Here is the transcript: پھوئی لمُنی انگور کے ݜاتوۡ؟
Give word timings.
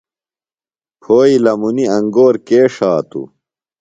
پھوئی 1.01 1.35
لمُنی 1.43 1.85
انگور 1.95 2.35
کے 2.47 2.59
ݜاتوۡ؟ 2.75 3.27